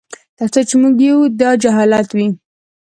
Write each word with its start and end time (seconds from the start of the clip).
تر 0.37 0.47
څو 0.53 0.59
چي 0.69 0.75
موږ 0.81 0.95
یو 1.07 1.19
داجهالت 1.39 2.09
وي 2.17 2.27